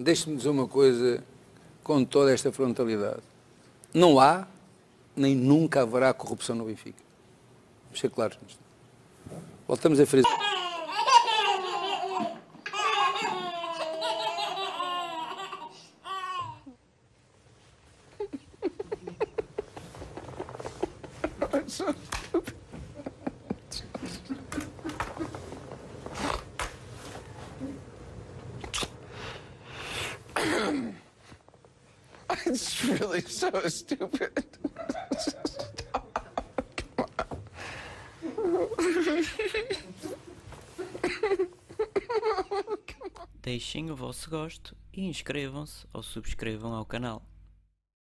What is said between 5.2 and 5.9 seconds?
nunca